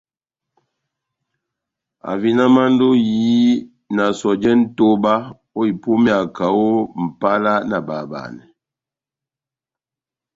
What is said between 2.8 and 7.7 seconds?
ó ehiyi na sɔjɛ nʼtoba ó ipúmeya kaho ó Mʼpala